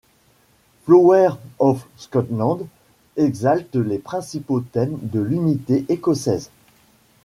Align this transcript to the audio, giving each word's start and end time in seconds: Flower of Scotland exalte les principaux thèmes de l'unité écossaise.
Flower 0.87 1.37
of 1.59 1.85
Scotland 1.95 2.67
exalte 3.17 3.75
les 3.75 3.99
principaux 3.99 4.61
thèmes 4.61 4.97
de 4.99 5.19
l'unité 5.19 5.85
écossaise. 5.89 6.49